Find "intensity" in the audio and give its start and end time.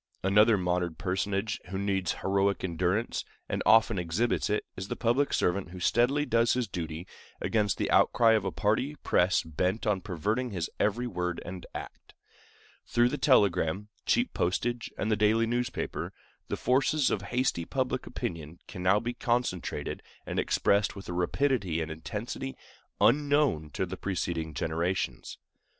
21.91-22.55